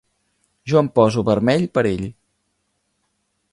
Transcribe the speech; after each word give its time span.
Jo 0.71 0.79
em 0.81 0.89
poso 0.99 1.25
vermell 1.27 1.67
per 1.77 1.85
ell. 1.91 2.03